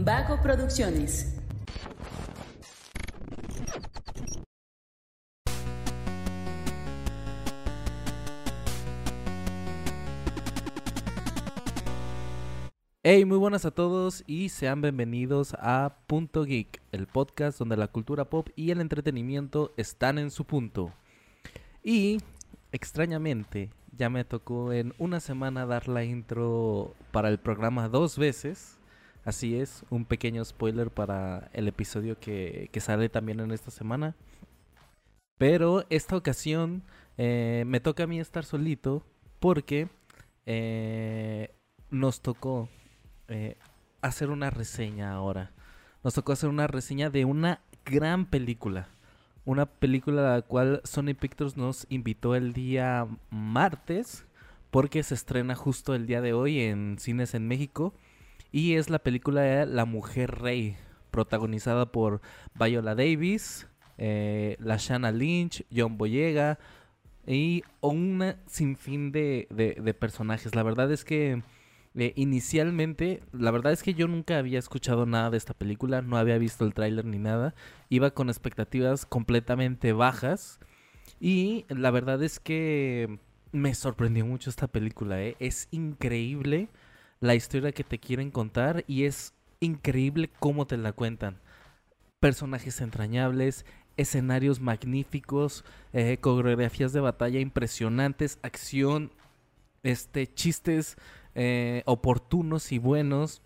Vago 0.00 0.40
Producciones. 0.40 1.34
Hey, 13.02 13.24
muy 13.24 13.38
buenas 13.38 13.64
a 13.64 13.72
todos 13.72 14.22
y 14.28 14.50
sean 14.50 14.82
bienvenidos 14.82 15.54
a 15.58 15.96
Punto 16.06 16.44
Geek, 16.44 16.80
el 16.92 17.08
podcast 17.08 17.58
donde 17.58 17.76
la 17.76 17.88
cultura 17.88 18.26
pop 18.26 18.50
y 18.54 18.70
el 18.70 18.80
entretenimiento 18.80 19.72
están 19.76 20.18
en 20.18 20.30
su 20.30 20.44
punto. 20.44 20.92
Y, 21.82 22.18
extrañamente, 22.70 23.70
ya 23.96 24.10
me 24.10 24.24
tocó 24.24 24.72
en 24.72 24.94
una 24.98 25.18
semana 25.18 25.66
dar 25.66 25.88
la 25.88 26.04
intro 26.04 26.94
para 27.10 27.30
el 27.30 27.40
programa 27.40 27.88
dos 27.88 28.16
veces. 28.16 28.77
Así 29.28 29.56
es, 29.56 29.84
un 29.90 30.06
pequeño 30.06 30.42
spoiler 30.42 30.90
para 30.90 31.50
el 31.52 31.68
episodio 31.68 32.18
que, 32.18 32.70
sale 32.80 33.10
también 33.10 33.40
en 33.40 33.50
esta 33.50 33.70
semana. 33.70 34.16
Pero 35.36 35.84
esta 35.90 36.16
ocasión 36.16 36.82
eh, 37.18 37.64
me 37.66 37.80
toca 37.80 38.04
a 38.04 38.06
mí 38.06 38.18
estar 38.20 38.46
solito 38.46 39.04
porque 39.38 39.88
eh, 40.46 41.54
nos 41.90 42.22
tocó 42.22 42.70
eh, 43.28 43.58
hacer 44.00 44.30
una 44.30 44.48
reseña 44.48 45.12
ahora. 45.12 45.52
Nos 46.02 46.14
tocó 46.14 46.32
hacer 46.32 46.48
una 46.48 46.66
reseña 46.66 47.10
de 47.10 47.26
una 47.26 47.60
gran 47.84 48.24
película. 48.24 48.88
Una 49.44 49.66
película 49.66 50.22
a 50.22 50.36
la 50.36 50.40
cual 50.42 50.80
Sony 50.84 51.12
Pictures 51.12 51.58
nos 51.58 51.86
invitó 51.90 52.34
el 52.34 52.54
día 52.54 53.06
martes 53.28 54.24
porque 54.70 55.02
se 55.02 55.12
estrena 55.12 55.54
justo 55.54 55.94
el 55.94 56.06
día 56.06 56.22
de 56.22 56.32
hoy 56.32 56.60
en 56.60 56.96
cines 56.98 57.34
en 57.34 57.46
México. 57.46 57.92
Y 58.50 58.74
es 58.74 58.90
la 58.90 58.98
película 58.98 59.42
de 59.42 59.66
La 59.66 59.84
Mujer 59.84 60.38
Rey, 60.40 60.76
protagonizada 61.10 61.92
por 61.92 62.20
Viola 62.54 62.94
Davis, 62.94 63.66
eh, 63.98 64.56
Lynch, 64.58 65.64
John 65.74 65.98
Boyega 65.98 66.58
y 67.26 67.62
un 67.80 68.34
sinfín 68.46 69.12
de, 69.12 69.48
de, 69.50 69.74
de 69.74 69.94
personajes. 69.94 70.54
La 70.54 70.62
verdad 70.62 70.90
es 70.90 71.04
que 71.04 71.42
eh, 71.94 72.12
inicialmente, 72.16 73.22
la 73.32 73.50
verdad 73.50 73.72
es 73.72 73.82
que 73.82 73.94
yo 73.94 74.06
nunca 74.06 74.38
había 74.38 74.58
escuchado 74.58 75.04
nada 75.04 75.30
de 75.30 75.36
esta 75.36 75.54
película, 75.54 76.00
no 76.00 76.16
había 76.16 76.38
visto 76.38 76.64
el 76.64 76.72
tráiler 76.72 77.04
ni 77.04 77.18
nada, 77.18 77.54
iba 77.88 78.12
con 78.12 78.28
expectativas 78.28 79.04
completamente 79.04 79.92
bajas 79.92 80.60
y 81.18 81.64
la 81.68 81.90
verdad 81.90 82.22
es 82.22 82.38
que 82.38 83.18
me 83.50 83.74
sorprendió 83.74 84.24
mucho 84.26 84.48
esta 84.48 84.68
película, 84.68 85.20
¿eh? 85.22 85.34
es 85.40 85.66
increíble 85.72 86.68
la 87.20 87.34
historia 87.34 87.72
que 87.72 87.84
te 87.84 87.98
quieren 87.98 88.30
contar 88.30 88.84
y 88.86 89.04
es 89.04 89.34
increíble 89.60 90.30
cómo 90.38 90.66
te 90.66 90.76
la 90.76 90.92
cuentan. 90.92 91.40
Personajes 92.20 92.80
entrañables, 92.80 93.64
escenarios 93.96 94.60
magníficos, 94.60 95.64
eh, 95.92 96.18
coreografías 96.20 96.92
de 96.92 97.00
batalla 97.00 97.40
impresionantes, 97.40 98.38
acción, 98.42 99.12
este, 99.82 100.26
chistes 100.32 100.96
eh, 101.34 101.82
oportunos 101.86 102.72
y 102.72 102.78
buenos, 102.78 103.42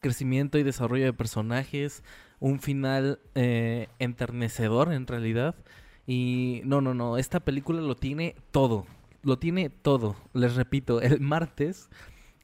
crecimiento 0.00 0.58
y 0.58 0.62
desarrollo 0.62 1.04
de 1.04 1.12
personajes, 1.12 2.02
un 2.40 2.60
final 2.60 3.20
eh, 3.34 3.88
enternecedor 3.98 4.92
en 4.92 5.06
realidad. 5.06 5.54
Y 6.06 6.60
no, 6.64 6.80
no, 6.80 6.94
no, 6.94 7.16
esta 7.16 7.40
película 7.40 7.80
lo 7.80 7.96
tiene 7.96 8.36
todo, 8.50 8.86
lo 9.22 9.38
tiene 9.38 9.70
todo. 9.70 10.16
Les 10.34 10.54
repito, 10.54 11.00
el 11.00 11.20
martes, 11.20 11.88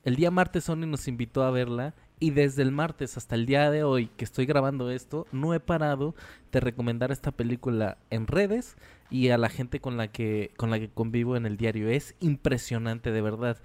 el 0.04 0.16
día 0.16 0.30
martes 0.30 0.64
Sony 0.64 0.86
nos 0.86 1.08
invitó 1.08 1.42
a 1.42 1.50
verla 1.50 1.94
y 2.18 2.30
desde 2.30 2.62
el 2.62 2.72
martes 2.72 3.16
hasta 3.16 3.34
el 3.34 3.46
día 3.46 3.70
de 3.70 3.84
hoy 3.84 4.06
que 4.16 4.24
estoy 4.24 4.46
grabando 4.46 4.90
esto, 4.90 5.26
no 5.32 5.54
he 5.54 5.60
parado 5.60 6.14
de 6.52 6.60
recomendar 6.60 7.10
esta 7.10 7.32
película 7.32 7.98
en 8.10 8.26
redes 8.26 8.76
y 9.10 9.30
a 9.30 9.38
la 9.38 9.48
gente 9.48 9.80
con 9.80 9.96
la 9.96 10.08
que 10.08 10.52
con 10.56 10.70
la 10.70 10.78
que 10.78 10.88
convivo 10.88 11.36
en 11.36 11.46
el 11.46 11.56
diario. 11.56 11.88
Es 11.88 12.14
impresionante, 12.20 13.10
de 13.10 13.22
verdad 13.22 13.58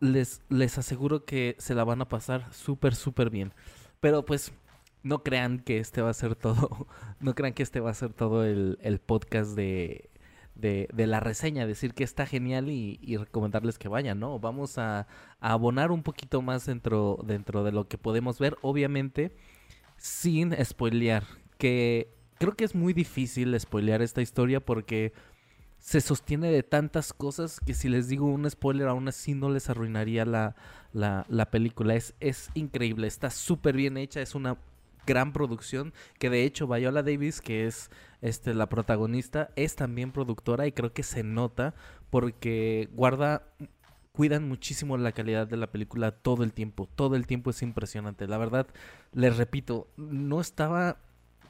les, 0.00 0.42
les 0.48 0.78
aseguro 0.78 1.24
que 1.24 1.56
se 1.58 1.74
la 1.74 1.84
van 1.84 2.00
a 2.02 2.08
pasar 2.08 2.52
súper, 2.52 2.94
súper 2.94 3.30
bien. 3.30 3.52
Pero 4.00 4.24
pues 4.24 4.52
no 5.02 5.22
crean 5.22 5.58
que 5.60 5.78
este 5.78 6.02
va 6.02 6.10
a 6.10 6.14
ser 6.14 6.36
todo, 6.36 6.86
no 7.20 7.34
crean 7.34 7.54
que 7.54 7.62
este 7.62 7.80
va 7.80 7.90
a 7.90 7.94
ser 7.94 8.12
todo 8.12 8.44
el, 8.44 8.78
el 8.82 9.00
podcast 9.00 9.56
de, 9.56 10.10
de, 10.54 10.88
de, 10.92 11.06
la 11.06 11.20
reseña, 11.20 11.66
decir 11.66 11.94
que 11.94 12.04
está 12.04 12.26
genial 12.26 12.68
y, 12.70 13.16
recomendarles 13.16 13.78
que 13.78 13.88
vayan, 13.88 14.20
¿no? 14.20 14.38
Vamos 14.38 14.78
a, 14.78 15.00
a, 15.40 15.52
abonar 15.52 15.90
un 15.90 16.02
poquito 16.02 16.42
más 16.42 16.66
dentro, 16.66 17.18
dentro 17.24 17.64
de 17.64 17.72
lo 17.72 17.88
que 17.88 17.98
podemos 17.98 18.38
ver, 18.38 18.56
obviamente 18.62 19.36
sin 19.96 20.54
spoilear, 20.64 21.24
que 21.58 22.14
creo 22.38 22.54
que 22.54 22.64
es 22.64 22.74
muy 22.74 22.92
difícil 22.92 23.58
spoilear 23.58 24.02
esta 24.02 24.22
historia 24.22 24.60
porque 24.60 25.12
se 25.78 26.00
sostiene 26.00 26.50
de 26.50 26.62
tantas 26.62 27.12
cosas 27.12 27.60
que 27.60 27.74
si 27.74 27.88
les 27.88 28.08
digo 28.08 28.26
un 28.26 28.50
spoiler 28.50 28.88
aún 28.88 29.06
así 29.08 29.34
no 29.34 29.50
les 29.50 29.68
arruinaría 29.68 30.24
la, 30.24 30.56
la, 30.92 31.26
la 31.28 31.50
película. 31.50 31.94
Es, 31.94 32.14
es 32.20 32.50
increíble, 32.54 33.06
está 33.06 33.30
súper 33.30 33.76
bien 33.76 33.96
hecha, 33.96 34.22
es 34.22 34.34
una 34.34 34.56
gran 35.06 35.32
producción 35.32 35.92
que 36.18 36.30
de 36.30 36.44
hecho 36.44 36.66
Viola 36.66 37.02
Davis, 37.02 37.40
que 37.40 37.66
es 37.66 37.90
este, 38.20 38.54
la 38.54 38.68
protagonista, 38.68 39.50
es 39.56 39.76
también 39.76 40.12
productora 40.12 40.66
y 40.66 40.72
creo 40.72 40.92
que 40.92 41.02
se 41.02 41.22
nota 41.22 41.74
porque 42.10 42.88
guarda 42.92 43.48
cuidan 44.12 44.48
muchísimo 44.48 44.96
la 44.96 45.12
calidad 45.12 45.48
de 45.48 45.56
la 45.56 45.72
película 45.72 46.12
todo 46.12 46.44
el 46.44 46.52
tiempo, 46.52 46.88
todo 46.94 47.16
el 47.16 47.26
tiempo 47.26 47.50
es 47.50 47.62
impresionante. 47.62 48.28
La 48.28 48.38
verdad, 48.38 48.68
les 49.12 49.36
repito, 49.36 49.88
no 49.96 50.40
estaba 50.40 50.98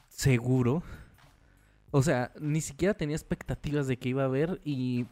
seguro 0.08 0.82
o 1.96 2.02
sea, 2.02 2.32
ni 2.40 2.60
siquiera 2.60 2.94
tenía 2.94 3.14
expectativas 3.14 3.86
de 3.86 3.98
que 3.98 4.08
iba 4.08 4.24
a 4.24 4.28
ver 4.28 4.60
y 4.64 5.06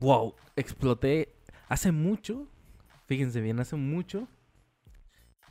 wow, 0.00 0.34
exploté 0.56 1.34
hace 1.68 1.92
mucho, 1.92 2.46
fíjense 3.04 3.42
bien, 3.42 3.60
hace 3.60 3.76
mucho 3.76 4.26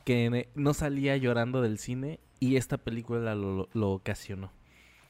que 0.08 0.48
no 0.54 0.72
salía 0.72 1.18
llorando 1.18 1.60
del 1.60 1.78
cine 1.78 2.18
y 2.40 2.56
esta 2.56 2.78
película 2.78 3.34
lo, 3.34 3.68
ocasionó. 3.74 4.54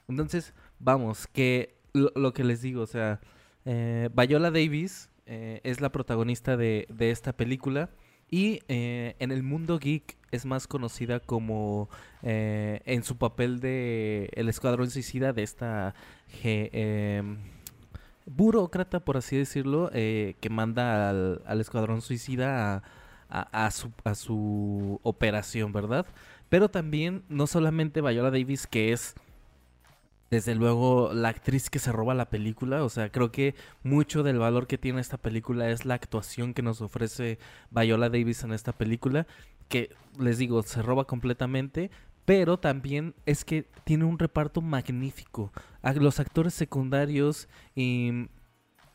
Entonces, 0.09 0.55
vamos, 0.81 1.29
que 1.29 1.77
lo, 1.93 2.33
que 2.33 2.43
les 2.43 2.63
digo, 2.63 2.83
o 2.83 2.87
sea, 2.89 3.21
eh, 3.65 4.09
Viola 4.13 4.51
Davis 4.51 5.09
eh, 5.27 5.61
es 5.63 5.81
la 5.81 5.93
protagonista 5.93 6.57
de, 6.57 6.89
de 6.91 7.13
esta 7.13 7.33
película 7.33 7.91
y 8.29 8.59
eh, 8.67 9.15
en 9.21 9.31
el 9.31 9.45
mundo 9.45 9.79
geek 9.79 10.17
es 10.33 10.45
más 10.45 10.67
conocida 10.67 11.21
como 11.21 11.89
en 12.23 13.05
su 13.05 13.19
papel 13.19 13.61
de 13.61 14.31
el 14.33 14.49
escuadrón 14.49 14.91
suicida 14.91 15.33
de 15.33 15.45
esta 15.45 15.95
burócrata, 18.27 18.99
por 19.05 19.17
así 19.17 19.37
decirlo, 19.37 19.91
que 19.93 20.49
manda 20.51 21.09
al, 21.09 21.41
al 21.47 21.61
escuadrón 21.61 22.03
suicida 22.03 22.75
a, 22.75 22.83
a, 23.29 23.71
su, 23.71 23.93
a 24.05 24.15
su 24.15 25.01
operación, 25.03 25.73
¿verdad? 25.73 26.07
Pero 26.49 26.71
también 26.71 27.25
no 27.29 27.47
solamente 27.47 28.01
Viola 28.01 28.31
Davis, 28.31 28.67
que 28.67 28.93
es 28.93 29.15
desde 30.31 30.55
luego 30.55 31.13
la 31.15 31.29
actriz 31.29 31.71
que 31.71 31.79
se 31.79 31.93
roba 31.93 32.15
la 32.15 32.29
película, 32.29 32.85
o 32.85 32.89
sea, 32.89 33.11
creo 33.11 33.33
que 33.33 33.55
mucho 33.83 34.23
del 34.23 34.39
valor 34.39 34.67
que 34.67 34.77
tiene 34.77 35.01
esta 35.01 35.17
película 35.17 35.71
es 35.71 35.87
la 35.87 35.95
actuación 35.95 36.53
que 36.53 36.63
nos 36.63 36.81
ofrece 36.83 37.39
Viola 37.71 38.11
Davis 38.11 38.45
en 38.45 38.53
esta 38.53 38.73
película, 38.73 39.27
que 39.69 39.95
les 40.19 40.39
digo, 40.39 40.63
se 40.63 40.83
roba 40.83 41.07
completamente, 41.07 41.91
pero 42.25 42.59
también 42.59 43.15
es 43.25 43.45
que 43.45 43.71
tiene 43.85 44.05
un 44.05 44.19
reparto 44.19 44.61
magnífico. 44.61 45.51
Los 45.95 46.21
actores 46.21 46.53
secundarios 46.53 47.49
y 47.75 48.29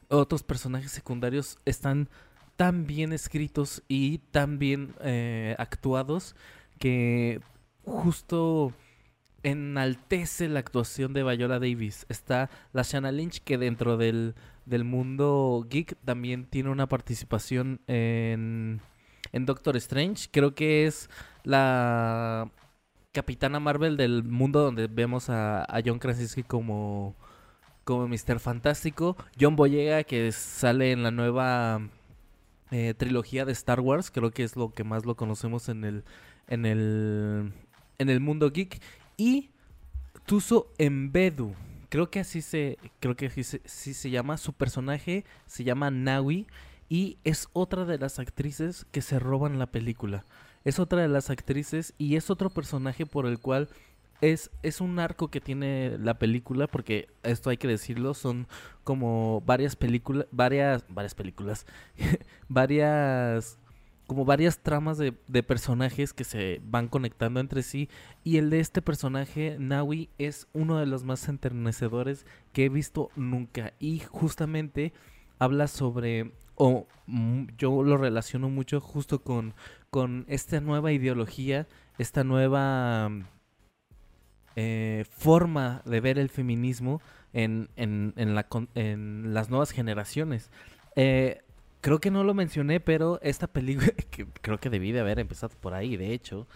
otros 0.08 0.44
personajes 0.44 0.92
secundarios 0.92 1.58
están 1.66 2.10
tan 2.56 2.86
bien 2.86 3.14
escritos 3.14 3.84
y 3.88 4.20
tan 4.20 4.60
bien 4.60 4.96
eh, 5.02 5.56
actuados 5.58 6.36
que 6.80 7.42
justo 7.86 8.74
enaltece 9.44 10.48
la 10.48 10.60
actuación 10.60 11.14
de 11.14 11.24
Viola 11.24 11.60
Davis. 11.60 12.06
Está 12.10 12.50
la 12.72 12.84
Shanna 12.84 13.12
Lynch, 13.12 13.42
que 13.44 13.58
dentro 13.58 13.98
del, 13.98 14.36
del 14.66 14.84
mundo 14.86 15.66
geek 15.70 15.98
también 16.06 16.46
tiene 16.46 16.70
una 16.70 16.88
participación 16.88 17.82
en, 17.88 18.82
en 19.32 19.46
Doctor 19.46 19.76
Strange. 19.78 20.30
Creo 20.32 20.56
que 20.56 20.88
es 20.88 21.10
la 21.44 22.50
Capitana 23.12 23.60
Marvel 23.60 23.98
del 23.98 24.24
mundo 24.24 24.62
donde 24.62 24.88
vemos 24.88 25.30
a, 25.30 25.64
a 25.64 25.82
John 25.86 26.00
Krasinski 26.00 26.44
como, 26.44 27.16
como 27.84 28.08
Mr. 28.08 28.40
Fantástico. 28.40 29.18
John 29.40 29.56
Boyega, 29.56 30.04
que 30.04 30.32
sale 30.32 30.94
en 30.94 31.04
la 31.04 31.12
nueva 31.12 31.82
eh, 32.74 32.96
trilogía 32.96 33.46
de 33.46 33.52
Star 33.52 33.80
Wars. 33.80 34.10
Creo 34.10 34.32
que 34.32 34.44
es 34.44 34.56
lo 34.56 34.72
que 34.72 34.84
más 34.84 35.06
lo 35.06 35.16
conocemos 35.16 35.70
en 35.70 35.84
el, 35.84 36.04
en 36.48 36.66
el, 36.66 37.54
en 38.00 38.10
el 38.10 38.20
mundo 38.20 38.50
geek. 38.50 38.82
Y 39.16 39.52
Tuso 40.26 40.72
Embedu. 40.80 41.54
Creo 41.90 42.10
que 42.10 42.20
así 42.20 42.42
se. 42.42 42.80
Creo 43.00 43.16
que 43.16 43.28
así 43.28 43.44
se, 43.44 43.62
así 43.64 43.94
se 43.94 44.10
llama. 44.10 44.38
Su 44.38 44.54
personaje 44.54 45.24
se 45.46 45.64
llama 45.64 45.92
Nawi. 45.92 46.48
Y 46.90 47.18
es 47.24 47.48
otra 47.54 47.86
de 47.86 48.00
las 48.00 48.18
actrices 48.18 48.88
que 48.92 49.04
se 49.04 49.20
roban 49.20 49.60
la 49.60 49.68
película. 49.68 50.26
es 50.64 50.80
otra 50.80 51.02
de 51.02 51.10
las 51.10 51.30
actrices 51.30 51.94
y 52.00 52.16
es 52.16 52.32
otro 52.32 52.50
personaje 52.50 53.06
por 53.06 53.28
el 53.28 53.38
cual 53.38 53.70
es, 54.24 54.52
es 54.62 54.80
un 54.80 55.00
arco 55.00 55.28
que 55.28 55.42
tiene 55.42 55.98
la 56.00 56.18
película, 56.18 56.68
porque 56.68 57.10
esto 57.24 57.50
hay 57.50 57.58
que 57.58 57.68
decirlo, 57.68 58.14
son 58.14 58.48
como 58.86 59.42
varias 59.42 59.76
películas, 59.76 60.28
varias, 60.32 60.86
varias 60.88 61.14
películas, 61.14 61.66
varias 62.48 63.60
como 64.08 64.26
varias 64.26 64.60
tramas 64.60 64.98
de, 64.98 65.14
de, 65.28 65.44
personajes 65.44 66.14
que 66.14 66.24
se 66.26 66.62
van 66.66 66.90
conectando 66.90 67.40
entre 67.40 67.64
sí 67.64 67.90
y 68.24 68.38
el 68.38 68.50
de 68.50 68.60
este 68.60 68.82
personaje 68.82 69.56
Nawi 69.58 70.10
es 70.18 70.48
uno 70.54 70.78
de 70.78 70.86
los 70.86 71.06
más 71.06 71.30
enternecedores 71.30 72.26
que 72.52 72.66
he 72.66 72.70
visto 72.70 73.10
nunca 73.16 73.74
y 73.80 74.00
justamente 74.00 74.92
habla 75.40 75.68
sobre 75.68 76.34
o 76.56 76.86
yo 77.58 77.82
lo 77.82 77.96
relaciono 77.96 78.50
mucho 78.50 78.82
justo 78.82 79.24
con 79.24 79.54
con 79.90 80.26
esta 80.28 80.60
nueva 80.60 80.92
ideología 80.92 81.66
esta 81.98 82.26
nueva 82.26 83.10
eh, 84.56 85.06
forma 85.10 85.82
de 85.86 86.00
ver 86.00 86.20
el 86.20 86.30
feminismo 86.30 87.02
en, 87.34 87.70
en, 87.76 88.14
en, 88.18 88.36
la, 88.36 88.48
en 88.76 89.34
las 89.34 89.50
nuevas 89.50 89.72
generaciones 89.72 90.52
eh, 90.96 91.42
Creo 91.82 92.00
que 92.00 92.12
no 92.12 92.24
lo 92.24 92.34
mencioné, 92.34 92.80
pero 92.80 93.20
esta 93.22 93.48
película, 93.48 93.92
creo 94.42 94.58
que 94.58 94.70
debí 94.70 94.94
de 94.94 95.02
haber 95.02 95.20
empezado 95.20 95.54
por 95.60 95.74
ahí, 95.74 95.98
de 95.98 96.14
hecho, 96.14 96.48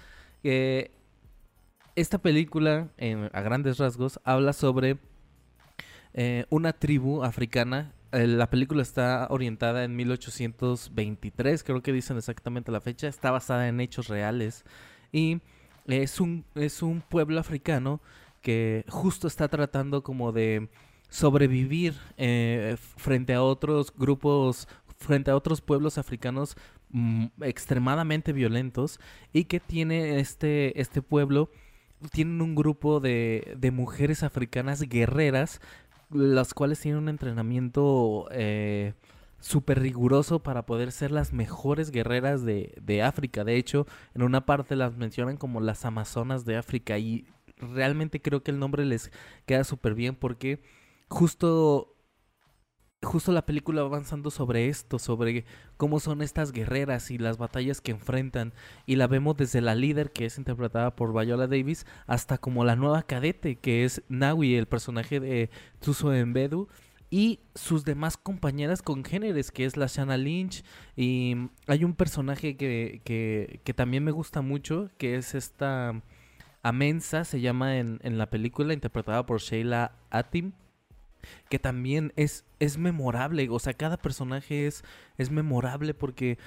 eh, 0.41 0.91
esta 1.95 2.19
película, 2.19 2.87
a 3.33 3.41
grandes 3.41 3.77
rasgos, 3.77 4.21
habla 4.23 4.53
sobre 4.53 4.99
una 6.49 6.71
tribu 6.71 7.23
africana. 7.23 7.91
La 8.11 8.49
película 8.49 8.81
está 8.81 9.27
orientada 9.29 9.83
en 9.83 9.97
1823, 9.97 11.61
creo 11.63 11.83
que 11.83 11.91
dicen 11.91 12.15
exactamente 12.15 12.71
la 12.71 12.79
fecha. 12.79 13.09
Está 13.09 13.31
basada 13.31 13.67
en 13.67 13.81
hechos 13.81 14.07
reales 14.07 14.63
y 15.11 15.41
es 15.87 16.19
un, 16.19 16.45
es 16.55 16.81
un 16.81 17.01
pueblo 17.01 17.39
africano 17.39 18.01
que 18.41 18.85
justo 18.87 19.27
está 19.27 19.47
tratando 19.47 20.03
como 20.03 20.31
de 20.31 20.69
sobrevivir 21.09 21.95
frente 22.97 23.33
a 23.33 23.41
otros 23.41 23.93
grupos 23.95 24.67
frente 24.97 25.31
a 25.31 25.35
otros 25.35 25.61
pueblos 25.61 25.97
africanos 25.97 26.55
mm, 26.89 27.27
extremadamente 27.41 28.33
violentos 28.33 28.99
y 29.31 29.45
que 29.45 29.59
tiene 29.59 30.19
este, 30.19 30.79
este 30.81 31.01
pueblo, 31.01 31.49
tienen 32.11 32.41
un 32.41 32.55
grupo 32.55 32.99
de, 32.99 33.55
de 33.57 33.71
mujeres 33.71 34.23
africanas 34.23 34.81
guerreras, 34.81 35.61
las 36.11 36.53
cuales 36.53 36.79
tienen 36.79 37.03
un 37.03 37.09
entrenamiento 37.09 38.27
eh, 38.31 38.93
súper 39.39 39.79
riguroso 39.79 40.43
para 40.43 40.65
poder 40.65 40.91
ser 40.91 41.11
las 41.11 41.33
mejores 41.33 41.91
guerreras 41.91 42.43
de, 42.43 42.73
de 42.81 43.03
África. 43.03 43.43
De 43.43 43.55
hecho, 43.55 43.85
en 44.13 44.23
una 44.23 44.45
parte 44.45 44.75
las 44.75 44.97
mencionan 44.97 45.37
como 45.37 45.59
las 45.61 45.85
Amazonas 45.85 46.45
de 46.45 46.57
África 46.57 46.97
y 46.97 47.27
realmente 47.57 48.21
creo 48.21 48.43
que 48.43 48.51
el 48.51 48.59
nombre 48.59 48.85
les 48.85 49.11
queda 49.45 49.63
súper 49.63 49.95
bien 49.95 50.15
porque 50.15 50.61
justo 51.09 51.97
justo 53.03 53.31
la 53.31 53.45
película 53.45 53.81
va 53.81 53.87
avanzando 53.87 54.31
sobre 54.31 54.69
esto, 54.69 54.99
sobre 54.99 55.45
cómo 55.77 55.99
son 55.99 56.21
estas 56.21 56.51
guerreras 56.51 57.11
y 57.11 57.17
las 57.17 57.37
batallas 57.37 57.81
que 57.81 57.91
enfrentan. 57.91 58.53
Y 58.85 58.95
la 58.95 59.07
vemos 59.07 59.37
desde 59.37 59.61
la 59.61 59.75
líder, 59.75 60.11
que 60.11 60.25
es 60.25 60.37
interpretada 60.37 60.95
por 60.95 61.13
Viola 61.13 61.47
Davis, 61.47 61.85
hasta 62.07 62.37
como 62.37 62.65
la 62.65 62.75
nueva 62.75 63.03
cadete, 63.03 63.57
que 63.57 63.85
es 63.85 64.03
Nawi, 64.09 64.55
el 64.55 64.67
personaje 64.67 65.19
de 65.19 65.49
Tuso 65.79 66.13
Embedu. 66.13 66.67
Y 67.09 67.39
sus 67.55 67.85
demás 67.85 68.17
compañeras 68.17 68.81
congéneres, 68.81 69.51
que 69.51 69.65
es 69.65 69.77
la 69.77 69.87
Shanna 69.87 70.17
Lynch. 70.17 70.63
Y 70.95 71.35
hay 71.67 71.83
un 71.83 71.93
personaje 71.93 72.57
que, 72.57 73.01
que, 73.05 73.61
que 73.63 73.73
también 73.73 74.03
me 74.03 74.11
gusta 74.11 74.41
mucho, 74.41 74.89
que 74.97 75.15
es 75.15 75.33
esta 75.35 76.01
Amensa, 76.63 77.23
se 77.23 77.39
llama 77.39 77.77
en, 77.77 77.99
en 78.03 78.17
la 78.17 78.29
película, 78.29 78.73
interpretada 78.73 79.25
por 79.25 79.39
Sheila 79.39 79.93
Atim 80.09 80.51
que 81.49 81.59
también 81.59 82.13
es, 82.15 82.45
es 82.59 82.77
memorable. 82.77 83.47
O 83.49 83.59
sea, 83.59 83.73
cada 83.73 83.97
personaje 83.97 84.67
es, 84.67 84.83
es 85.17 85.29
memorable 85.29 85.93
porque 85.93 86.37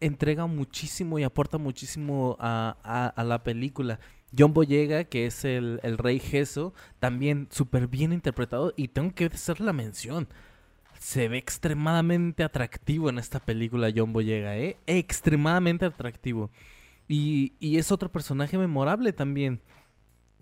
entrega 0.00 0.46
muchísimo 0.46 1.18
y 1.18 1.22
aporta 1.22 1.58
muchísimo 1.58 2.36
a, 2.38 3.12
a, 3.14 3.24
la 3.24 3.42
película. 3.42 4.00
John 4.36 4.52
Boyega, 4.52 5.04
que 5.04 5.26
es 5.26 5.44
el, 5.44 5.80
el 5.82 5.98
rey 5.98 6.18
Geso, 6.18 6.74
también 7.00 7.48
súper 7.50 7.88
bien 7.88 8.12
interpretado 8.12 8.72
y 8.76 8.88
tengo 8.88 9.14
que 9.14 9.26
hacer 9.26 9.60
la 9.60 9.72
mención. 9.72 10.28
Se 10.98 11.28
ve 11.28 11.38
extremadamente 11.38 12.44
atractivo 12.44 13.10
en 13.10 13.18
esta 13.18 13.40
película 13.40 13.92
John 13.94 14.12
Boyega, 14.12 14.56
¿eh? 14.56 14.78
Extremadamente 14.86 15.84
atractivo. 15.84 16.50
Y, 17.08 17.54
y 17.60 17.78
es 17.78 17.92
otro 17.92 18.10
personaje 18.10 18.56
memorable 18.56 19.12
también. 19.12 19.60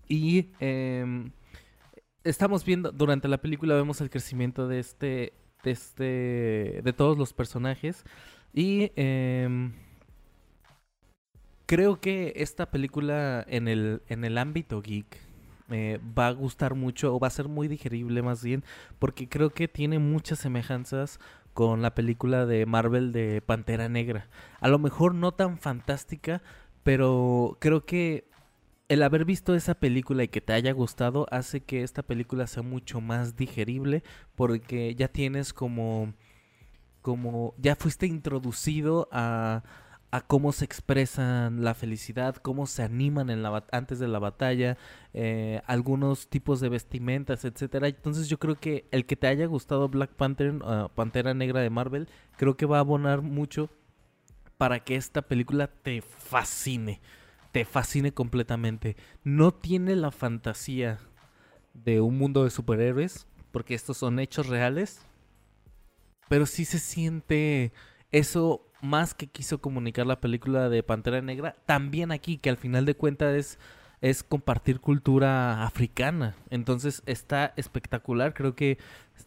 Y 0.09 0.51
eh, 0.61 1.31
estamos 2.25 2.65
viendo, 2.65 2.93
durante 2.93 3.29
la 3.29 3.39
película 3.39 3.75
vemos 3.75 4.01
el 4.01 4.11
crecimiento 4.11 4.69
de 4.69 4.79
este, 4.79 5.33
de 5.65 5.71
este, 5.71 6.81
de 6.83 6.93
todos 6.93 7.19
los 7.19 7.33
personajes. 7.33 8.05
Y 8.53 8.93
em, 8.97 9.73
creo 11.73 12.01
que 12.01 12.35
esta 12.37 12.71
película 12.71 13.43
en 13.49 13.67
el, 13.67 14.03
en 14.09 14.27
el 14.27 14.37
ámbito 14.37 14.83
geek 14.83 15.07
eh, 15.71 15.99
va 16.19 16.27
a 16.27 16.33
gustar 16.33 16.75
mucho 16.75 17.15
o 17.15 17.19
va 17.19 17.29
a 17.29 17.31
ser 17.31 17.49
muy 17.49 17.67
digerible 17.67 18.21
más 18.21 18.45
bien 18.45 18.63
porque 18.99 19.27
creo 19.27 19.49
que 19.49 19.69
tiene 19.69 19.99
muchas 19.99 20.41
semejanzas 20.41 21.19
con 21.55 21.81
la 21.81 21.95
película 21.95 22.45
de 22.45 22.67
Marvel 22.67 23.11
de 23.11 23.41
Pantera 23.41 23.89
Negra. 23.89 24.29
A 24.61 24.69
lo 24.69 24.79
mejor 24.79 25.15
no 25.15 25.33
tan 25.33 25.57
fantástica, 25.57 26.43
pero 26.83 27.57
creo 27.59 27.87
que 27.87 28.29
el 28.89 29.03
haber 29.03 29.25
visto 29.25 29.55
esa 29.55 29.73
película 29.73 30.25
y 30.25 30.29
que 30.29 30.43
te 30.43 30.53
haya 30.53 30.73
gustado 30.73 31.27
hace 31.31 31.63
que 31.63 31.85
esta 31.85 32.03
película 32.03 32.47
sea 32.49 32.63
mucho 32.63 33.01
más 33.01 33.35
digerible 33.35 34.03
porque 34.35 34.95
ya 34.95 35.09
tienes 35.09 35.55
como 35.55 36.13
como 37.01 37.55
ya 37.57 37.77
fuiste 37.77 38.07
introducido 38.07 39.09
a, 39.11 39.63
a 40.13 40.21
cómo 40.21 40.53
se 40.53 40.65
expresan 40.65 41.65
la 41.65 41.75
felicidad, 41.75 42.37
cómo 42.37 42.67
se 42.67 42.85
animan 42.85 43.29
antes 43.73 43.99
de 43.99 44.07
la 44.07 44.21
batalla, 44.21 44.79
eh, 45.15 45.61
algunos 45.67 46.29
tipos 46.29 46.61
de 46.61 46.69
vestimentas, 46.69 47.45
etcétera. 47.45 47.89
Entonces 47.89 48.29
yo 48.29 48.39
creo 48.39 48.55
que 48.55 48.87
el 48.93 49.07
que 49.07 49.17
te 49.17 49.27
haya 49.27 49.47
gustado 49.47 49.89
Black 49.89 50.11
Panther, 50.11 50.55
uh, 50.55 50.89
Pantera 50.95 51.35
Negra 51.35 51.61
de 51.61 51.71
Marvel, 51.71 52.09
creo 52.37 52.57
que 52.57 52.67
va 52.67 52.77
a 52.77 52.81
abonar 52.81 53.23
mucho 53.23 53.69
para 54.59 54.81
que 54.81 54.95
esta 54.95 55.23
película 55.23 55.67
te 55.67 56.03
fascine 56.03 57.01
te 57.53 57.65
fascine 57.67 58.13
completamente. 58.13 58.97
No 59.23 59.53
tiene 59.53 59.95
la 59.95 60.11
fantasía 60.11 60.99
de 61.75 62.01
un 62.01 62.19
mundo 62.19 62.45
de 62.45 62.51
superhéroes, 62.51 63.27
porque 63.53 63.75
estos 63.75 63.99
son 63.99 64.19
hechos 64.19 64.49
reales, 64.49 65.03
pero 66.29 66.47
sí 66.47 66.65
se 66.65 66.79
siente 66.79 67.73
eso 68.11 68.72
más 68.83 69.15
que 69.15 69.29
quiso 69.29 69.61
comunicar 69.61 70.07
la 70.07 70.21
película 70.21 70.69
de 70.69 70.83
Pantera 70.83 71.23
Negra, 71.23 71.57
también 71.65 72.13
aquí, 72.13 72.37
que 72.37 72.51
al 72.51 72.57
final 72.57 72.85
de 72.85 72.95
cuentas 72.95 73.35
es, 73.35 73.59
es 74.01 74.23
compartir 74.23 74.81
cultura 74.81 75.65
africana. 75.65 76.35
Entonces 76.51 77.03
está 77.07 77.55
espectacular, 77.57 78.35
creo 78.35 78.55
que, 78.55 78.79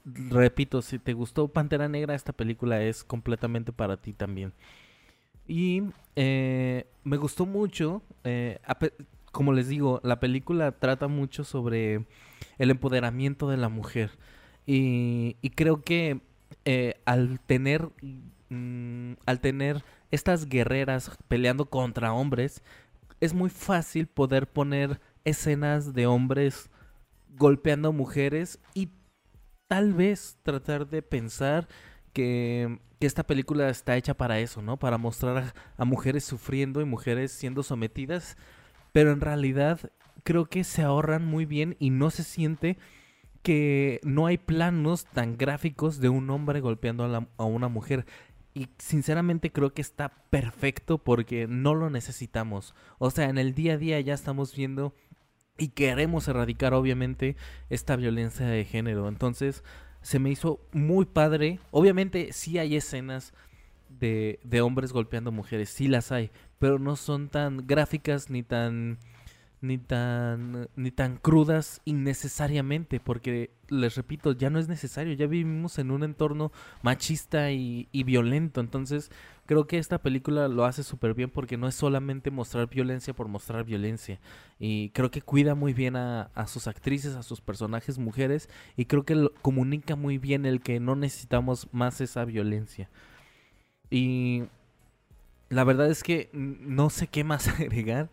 repito, 0.05 0.81
si 0.81 0.99
te 0.99 1.13
gustó 1.13 1.47
Pantera 1.47 1.87
Negra, 1.87 2.13
esta 2.13 2.33
película 2.33 2.83
es 2.83 3.03
completamente 3.03 3.71
para 3.71 3.97
ti 3.97 4.13
también. 4.13 4.53
Y 5.47 5.83
eh, 6.15 6.85
me 7.03 7.17
gustó 7.17 7.45
mucho, 7.45 8.01
eh, 8.23 8.59
como 9.31 9.53
les 9.53 9.69
digo, 9.69 10.01
la 10.03 10.19
película 10.19 10.71
trata 10.73 11.07
mucho 11.07 11.43
sobre 11.43 12.05
el 12.57 12.71
empoderamiento 12.71 13.49
de 13.49 13.57
la 13.57 13.69
mujer. 13.69 14.11
Y, 14.65 15.35
creo 15.55 15.81
que 15.81 16.21
eh, 16.65 16.95
al 17.05 17.39
tener 17.39 17.89
mm, 18.49 19.13
al 19.25 19.39
tener 19.39 19.83
estas 20.11 20.47
guerreras 20.47 21.11
peleando 21.27 21.69
contra 21.69 22.13
hombres, 22.13 22.63
es 23.21 23.33
muy 23.33 23.49
fácil 23.49 24.07
poder 24.07 24.47
poner 24.47 24.99
escenas 25.23 25.93
de 25.93 26.05
hombres 26.07 26.69
golpeando 27.37 27.91
mujeres 27.91 28.59
y 28.73 28.89
tal 29.67 29.93
vez 29.93 30.37
tratar 30.43 30.87
de 30.87 31.01
pensar 31.01 31.67
que 32.13 32.79
que 32.99 33.07
esta 33.07 33.23
película 33.23 33.69
está 33.69 33.97
hecha 33.97 34.13
para 34.13 34.39
eso, 34.39 34.61
¿no? 34.61 34.77
Para 34.77 34.97
mostrar 34.97 35.53
a, 35.77 35.85
mujeres 35.85 36.23
sufriendo 36.23 36.81
y 36.81 36.85
mujeres 36.85 37.31
siendo 37.31 37.63
sometidas, 37.63 38.37
pero 38.91 39.11
en 39.11 39.21
realidad 39.21 39.91
creo 40.23 40.45
que 40.45 40.63
se 40.63 40.81
ahorran 40.81 41.25
muy 41.25 41.45
bien 41.45 41.75
y 41.79 41.89
no 41.89 42.09
se 42.09 42.23
siente 42.23 42.77
que 43.41 43.99
no 44.03 44.25
hay 44.25 44.37
planos 44.37 45.05
tan 45.05 45.37
gráficos 45.37 45.99
de 45.99 46.09
un 46.09 46.29
hombre 46.29 46.61
golpeando 46.61 47.05
a, 47.05 47.27
a 47.37 47.45
una 47.45 47.67
mujer. 47.67 48.05
Y 48.55 48.69
sinceramente 48.79 49.51
creo 49.51 49.73
que 49.73 49.81
está 49.81 50.09
perfecto 50.29 50.97
porque 50.97 51.45
no 51.45 51.75
lo 51.75 51.89
necesitamos. 51.89 52.73
O 52.99 53.11
sea, 53.11 53.25
en 53.25 53.37
el 53.37 53.53
día 53.53 53.73
a 53.73 53.77
día 53.77 53.99
ya 53.99 54.13
estamos 54.13 54.55
viendo 54.55 54.95
y 55.57 55.69
queremos 55.69 56.29
erradicar 56.29 56.73
obviamente 56.73 57.35
esta 57.69 57.97
violencia 57.97 58.47
de 58.47 58.63
género. 58.63 59.09
Entonces, 59.09 59.61
se 60.01 60.19
me 60.19 60.29
hizo 60.29 60.61
muy 60.71 61.05
padre. 61.05 61.59
Obviamente 61.71 62.31
sí 62.31 62.57
hay 62.57 62.77
escenas 62.77 63.33
de, 63.89 64.39
de 64.45 64.61
hombres 64.61 64.93
golpeando 64.93 65.33
mujeres, 65.33 65.69
sí 65.69 65.89
las 65.89 66.13
hay, 66.13 66.31
pero 66.57 66.79
no 66.79 66.95
son 66.95 67.27
tan 67.27 67.67
gráficas 67.67 68.29
ni 68.29 68.41
tan 68.41 68.99
ni 69.61 69.77
tan 69.77 70.69
ni 70.75 70.91
tan 70.91 71.17
crudas 71.17 71.81
innecesariamente 71.85 72.99
porque 72.99 73.51
les 73.69 73.95
repito 73.95 74.31
ya 74.33 74.49
no 74.49 74.59
es 74.59 74.67
necesario 74.67 75.13
ya 75.13 75.25
vivimos 75.25 75.79
en 75.79 75.91
un 75.91 76.03
entorno 76.03 76.51
machista 76.81 77.51
y, 77.51 77.87
violento. 78.03 78.61
Entonces 78.61 79.11
creo 79.45 79.67
que 79.67 79.77
esta 79.77 79.99
película 79.99 80.47
lo 80.47 80.65
hace 80.65 80.83
súper 80.83 81.13
bien 81.13 81.29
porque 81.29 81.57
no 81.57 81.67
es 81.67 81.75
solamente 81.75 82.31
mostrar 82.31 82.69
violencia 82.69 83.13
por 83.13 83.27
mostrar 83.27 83.63
violencia 83.63 84.19
y 84.59 84.89
creo 84.89 85.11
que 85.11 85.21
cuida 85.21 85.55
muy 85.55 85.73
bien 85.73 85.95
a, 85.95 86.29
a 86.35 86.47
sus 86.47 86.67
actrices 86.67 87.15
a 87.15 87.23
sus 87.23 87.41
personajes 87.41 87.97
mujeres 87.97 88.49
y 88.77 88.85
creo 88.85 89.03
que 89.03 89.15
lo, 89.15 89.33
comunica 89.41 89.95
muy 89.95 90.17
bien 90.17 90.45
el 90.45 90.61
que 90.61 90.79
no 90.79 90.95
necesitamos 90.95 91.67
más 91.71 92.01
esa 92.01 92.25
violencia. 92.25 92.89
Y 93.89 94.43
la 95.49 95.63
verdad 95.63 95.89
es 95.89 96.03
que 96.03 96.29
no 96.33 96.89
sé 96.89 97.07
qué 97.07 97.23
más 97.23 97.47
agregar 97.59 98.09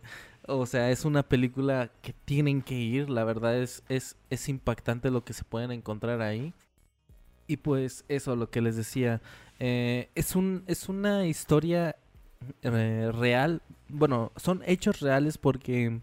o 0.47 0.65
sea, 0.65 0.91
es 0.91 1.05
una 1.05 1.23
película 1.23 1.91
que 2.01 2.13
tienen 2.25 2.61
que 2.61 2.75
ir. 2.75 3.09
La 3.09 3.23
verdad 3.23 3.57
es, 3.57 3.83
es, 3.89 4.17
es 4.29 4.49
impactante 4.49 5.11
lo 5.11 5.23
que 5.23 5.33
se 5.33 5.43
pueden 5.43 5.71
encontrar 5.71 6.21
ahí. 6.21 6.53
Y 7.47 7.57
pues 7.57 8.05
eso, 8.07 8.35
lo 8.35 8.49
que 8.49 8.61
les 8.61 8.75
decía. 8.75 9.21
Eh, 9.59 10.09
es, 10.15 10.35
un, 10.35 10.63
es 10.67 10.89
una 10.89 11.25
historia 11.25 11.95
eh, 12.61 13.11
real. 13.13 13.61
Bueno, 13.89 14.31
son 14.35 14.61
hechos 14.65 14.99
reales 14.99 15.37
porque 15.37 16.01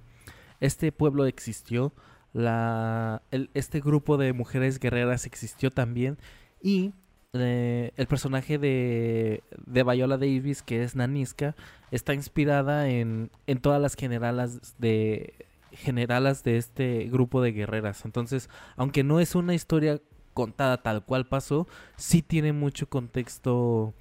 este 0.61 0.93
pueblo 0.93 1.27
existió. 1.27 1.93
La, 2.33 3.23
este 3.55 3.81
grupo 3.81 4.17
de 4.17 4.33
mujeres 4.33 4.79
guerreras 4.79 5.27
existió 5.27 5.71
también. 5.71 6.19
Y 6.63 6.93
eh, 7.33 7.93
el 7.97 8.07
personaje 8.07 8.59
de, 8.59 9.43
de 9.67 9.83
Viola 9.85 10.17
Davis, 10.17 10.63
que 10.63 10.83
es 10.83 10.97
Naniska, 10.97 11.55
está 11.91 12.15
inspirada 12.15 12.89
en, 12.89 13.31
en 13.47 13.61
todas 13.61 13.81
las 13.81 13.95
generalas 13.95 14.75
de 14.79 15.47
generalas 15.73 16.43
de 16.43 16.57
este 16.57 17.05
grupo 17.05 17.41
de 17.43 17.53
guerreras. 17.53 18.05
Entonces, 18.05 18.49
aunque 18.77 19.05
no 19.05 19.21
es 19.21 19.35
una 19.35 19.55
historia 19.55 20.01
contada 20.35 20.83
tal 20.83 21.05
cual 21.05 21.27
pasó, 21.27 21.67
sí 21.97 22.23
tiene 22.23 22.53
mucho 22.53 22.89
contexto. 22.89 23.95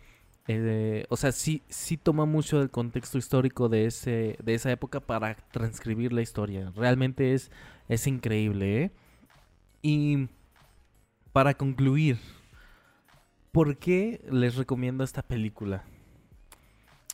Eh, 0.48 1.06
o 1.10 1.18
sea, 1.18 1.32
sí, 1.32 1.62
sí 1.70 1.98
toma 1.98 2.26
mucho 2.26 2.60
del 2.60 2.72
contexto 2.72 3.20
histórico 3.20 3.70
de, 3.70 3.86
ese, 3.86 4.36
de 4.44 4.56
esa 4.56 4.72
época 4.72 5.00
para 5.00 5.36
transcribir 5.52 6.12
la 6.12 6.22
historia. 6.22 6.72
Realmente 6.76 7.34
es, 7.34 7.52
es 7.88 8.08
increíble. 8.08 8.84
¿eh? 8.84 8.92
Y 9.84 10.28
para 11.34 11.54
concluir, 11.54 12.18
¿por 13.60 13.76
qué 13.76 14.22
les 14.32 14.56
recomiendo 14.56 15.04
esta 15.04 15.22
película? 15.22 15.84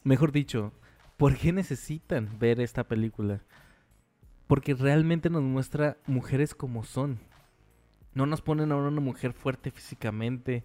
Mejor 0.04 0.32
dicho, 0.32 0.74
¿por 1.18 1.38
qué 1.38 1.52
necesitan 1.52 2.38
ver 2.38 2.62
esta 2.62 2.84
película? 2.84 3.42
Porque 4.46 4.76
realmente 4.76 5.32
nos 5.32 5.42
muestra 5.42 5.98
mujeres 6.06 6.54
como 6.54 6.84
son. 6.84 7.18
No 8.14 8.28
nos 8.28 8.44
ponen 8.44 8.72
a 8.72 8.76
una 8.76 9.02
mujer 9.02 9.34
fuerte 9.34 9.72
físicamente 9.72 10.64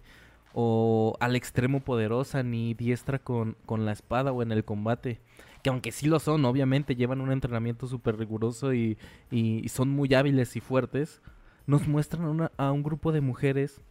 o 0.53 1.17
al 1.19 1.35
extremo 1.35 1.79
poderosa 1.79 2.43
ni 2.43 2.75
diestra 2.75 3.17
con, 3.17 3.57
con 3.65 3.83
la 3.83 3.93
espada 3.93 4.31
o 4.31 4.43
en 4.43 4.51
el 4.51 4.63
combate. 4.63 5.19
Que 5.63 5.71
aunque 5.71 5.91
sí 5.91 6.05
lo 6.05 6.19
son, 6.19 6.45
obviamente 6.45 6.95
llevan 6.95 7.21
un 7.21 7.31
entrenamiento 7.31 7.87
súper 7.87 8.19
riguroso 8.19 8.71
y, 8.71 8.99
y, 9.31 9.67
son 9.69 9.89
muy 9.89 10.13
hábiles 10.13 10.55
y 10.55 10.59
fuertes, 10.59 11.23
nos 11.65 11.87
muestran 11.87 12.51
a 12.55 12.71
un 12.71 12.83
grupo 12.83 13.11
de 13.11 13.21
mujeres 13.21 13.81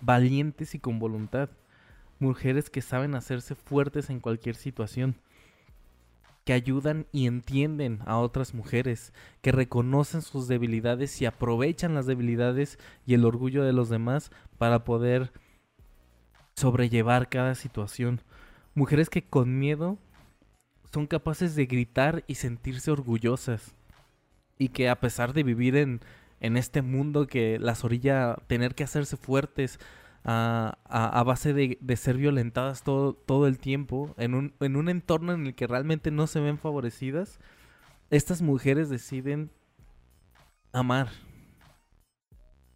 valientes 0.00 0.74
y 0.74 0.78
con 0.78 0.98
voluntad. 0.98 1.50
Mujeres 2.18 2.70
que 2.70 2.82
saben 2.82 3.14
hacerse 3.14 3.54
fuertes 3.54 4.10
en 4.10 4.20
cualquier 4.20 4.56
situación. 4.56 5.16
Que 6.44 6.52
ayudan 6.52 7.06
y 7.12 7.26
entienden 7.26 8.00
a 8.06 8.18
otras 8.18 8.54
mujeres. 8.54 9.12
Que 9.42 9.52
reconocen 9.52 10.22
sus 10.22 10.48
debilidades 10.48 11.20
y 11.20 11.26
aprovechan 11.26 11.94
las 11.94 12.06
debilidades 12.06 12.78
y 13.06 13.14
el 13.14 13.24
orgullo 13.24 13.64
de 13.64 13.72
los 13.72 13.88
demás 13.88 14.30
para 14.56 14.84
poder 14.84 15.32
sobrellevar 16.54 17.28
cada 17.28 17.54
situación. 17.54 18.20
Mujeres 18.74 19.10
que 19.10 19.22
con 19.22 19.58
miedo 19.58 19.98
son 20.92 21.06
capaces 21.06 21.54
de 21.54 21.66
gritar 21.66 22.24
y 22.26 22.36
sentirse 22.36 22.90
orgullosas. 22.90 23.74
Y 24.58 24.70
que 24.70 24.88
a 24.88 24.98
pesar 24.98 25.34
de 25.34 25.44
vivir 25.44 25.76
en, 25.76 26.00
en 26.40 26.56
este 26.56 26.82
mundo 26.82 27.26
que 27.26 27.58
las 27.58 27.84
orilla 27.84 28.36
tener 28.46 28.74
que 28.74 28.84
hacerse 28.84 29.16
fuertes 29.16 29.78
a, 30.24 30.78
a, 30.84 31.22
base 31.22 31.54
de, 31.54 31.78
de, 31.80 31.96
ser 31.96 32.16
violentadas 32.16 32.82
todo, 32.82 33.14
todo 33.14 33.46
el 33.46 33.58
tiempo, 33.58 34.14
en 34.18 34.34
un, 34.34 34.54
en 34.60 34.76
un 34.76 34.88
entorno 34.88 35.32
en 35.32 35.46
el 35.46 35.54
que 35.54 35.66
realmente 35.66 36.10
no 36.10 36.26
se 36.26 36.40
ven 36.40 36.58
favorecidas, 36.58 37.38
estas 38.10 38.42
mujeres 38.42 38.90
deciden 38.90 39.50
amar. 40.72 41.08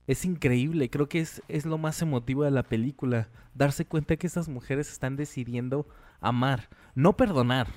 Es 0.06 0.24
increíble, 0.24 0.90
creo 0.90 1.08
que 1.08 1.20
es, 1.20 1.42
es 1.48 1.66
lo 1.66 1.78
más 1.78 2.00
emotivo 2.02 2.44
de 2.44 2.50
la 2.50 2.62
película, 2.62 3.28
darse 3.54 3.84
cuenta 3.84 4.16
que 4.16 4.26
estas 4.26 4.48
mujeres 4.48 4.90
están 4.90 5.16
decidiendo 5.16 5.86
amar, 6.20 6.68
no 6.94 7.16
perdonar, 7.16 7.68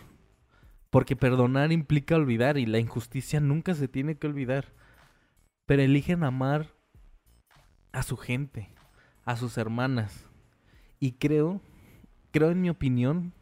porque 0.89 1.15
perdonar 1.15 1.71
implica 1.71 2.15
olvidar 2.15 2.57
y 2.57 2.65
la 2.65 2.79
injusticia 2.79 3.39
nunca 3.39 3.73
se 3.73 3.87
tiene 3.87 4.15
que 4.15 4.27
olvidar 4.27 4.73
pero 5.65 5.81
eligen 5.81 6.23
amar 6.23 6.73
a 7.91 8.03
su 8.03 8.17
gente, 8.17 8.69
a 9.23 9.35
sus 9.35 9.57
hermanas. 9.57 10.27
Y 10.99 11.13
creo, 11.13 11.61
creo 12.31 12.51
en 12.51 12.61
mi 12.61 12.69
opinión, 12.69 13.33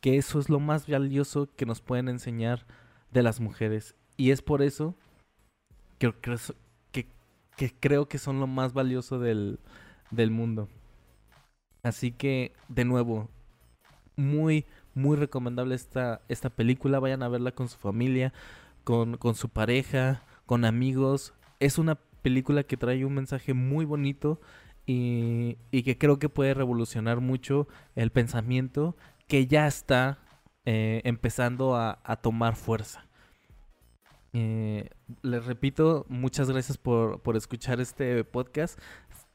que 0.00 0.16
eso 0.16 0.38
es 0.38 0.48
lo 0.48 0.60
más 0.60 0.86
valioso 0.88 1.48
que 1.56 1.66
nos 1.66 1.80
pueden 1.80 2.08
enseñar 2.08 2.66
de 3.12 3.22
las 3.22 3.40
mujeres. 3.40 3.94
Y 4.16 4.30
es 4.30 4.42
por 4.42 4.62
eso 4.62 4.94
que, 5.98 6.14
creo 7.80 8.08
que 8.08 8.18
son 8.18 8.40
lo 8.40 8.46
más 8.46 8.72
valioso 8.72 9.18
del, 9.18 9.60
del 10.10 10.30
mundo. 10.30 10.68
Así 11.82 12.12
que, 12.12 12.52
de 12.68 12.84
nuevo, 12.84 13.28
muy, 14.16 14.66
muy 14.94 15.16
recomendable 15.16 15.74
esta, 15.74 16.22
esta 16.28 16.50
película. 16.50 17.00
Vayan 17.00 17.22
a 17.22 17.28
verla 17.28 17.52
con 17.52 17.68
su 17.68 17.78
familia, 17.78 18.32
con, 18.84 19.18
con 19.18 19.34
su 19.34 19.50
pareja, 19.50 20.22
con 20.46 20.64
amigos 20.64 21.34
es 21.60 21.78
una 21.78 21.96
película 22.22 22.64
que 22.64 22.76
trae 22.76 23.04
un 23.04 23.14
mensaje 23.14 23.54
muy 23.54 23.84
bonito 23.84 24.40
y, 24.86 25.56
que 25.70 25.98
creo 25.98 26.18
que 26.18 26.28
puede 26.28 26.54
revolucionar 26.54 27.20
mucho 27.20 27.68
el 27.94 28.10
pensamiento 28.10 28.96
que 29.28 29.46
ya 29.46 29.66
está 29.68 30.18
eh, 30.64 31.00
empezando 31.04 31.76
a, 31.76 32.00
a, 32.02 32.16
tomar 32.16 32.56
fuerza. 32.56 33.06
Eh, 34.32 34.88
les 35.22 35.44
repito, 35.44 36.06
muchas 36.08 36.50
gracias 36.50 36.78
por, 36.78 37.20
por, 37.20 37.36
escuchar 37.36 37.80
este 37.80 38.24
podcast. 38.24 38.78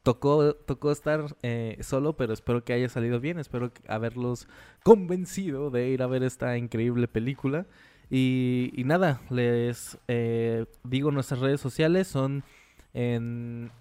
Tocó, 0.03 0.53
tocó 0.53 0.91
estar 0.91 1.35
eh, 1.41 1.77
solo, 1.81 2.15
pero 2.15 2.33
espero 2.33 2.63
que 2.63 2.73
haya 2.73 2.89
salido 2.89 3.19
bien. 3.19 3.39
Espero 3.39 3.71
haberlos 3.87 4.47
convencido 4.83 5.71
de 5.71 5.89
ir 5.89 6.03
a 6.03 6.07
ver 6.07 6.23
esta 6.23 6.57
increíble 6.57 7.07
película. 7.07 7.65
Y, 8.09 8.83
nada, 8.85 9.21
les 9.29 9.97
eh, 10.07 10.65
digo 10.83 11.11
nuestras 11.11 11.39
redes 11.39 11.61
sociales 11.61 12.07
son 12.07 12.43
en 12.93 13.71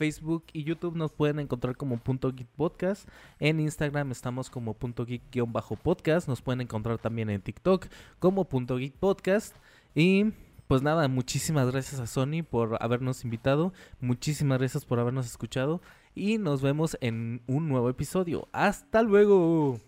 Facebook 0.00 0.44
y 0.54 0.64
YouTube 0.64 0.96
nos 0.96 1.12
pueden 1.12 1.40
encontrar 1.40 1.76
como 1.76 1.98
punto 1.98 2.32
geek 2.32 2.48
podcast. 2.56 3.06
En 3.38 3.60
Instagram 3.60 4.10
estamos 4.12 4.48
como 4.48 4.72
punto 4.72 5.04
geek-podcast. 5.04 6.26
Nos 6.26 6.40
pueden 6.40 6.62
encontrar 6.62 6.96
también 6.96 7.28
en 7.28 7.42
TikTok 7.42 7.86
como 8.18 8.46
punto 8.46 8.78
geek 8.78 8.94
podcast. 8.94 9.54
Y 9.94 10.32
pues 10.68 10.80
nada, 10.80 11.06
muchísimas 11.08 11.70
gracias 11.70 12.00
a 12.00 12.06
Sony 12.06 12.42
por 12.48 12.78
habernos 12.80 13.24
invitado. 13.24 13.74
Muchísimas 14.00 14.58
gracias 14.58 14.86
por 14.86 15.00
habernos 15.00 15.26
escuchado. 15.26 15.82
Y 16.14 16.38
nos 16.38 16.62
vemos 16.62 16.96
en 17.02 17.42
un 17.46 17.68
nuevo 17.68 17.90
episodio. 17.90 18.48
Hasta 18.52 19.02
luego. 19.02 19.80